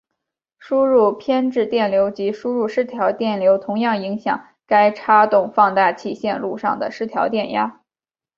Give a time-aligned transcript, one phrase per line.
[0.57, 7.83] 输入偏置电流及输入失调电流同样影响该差动放大器线路上的失调电压。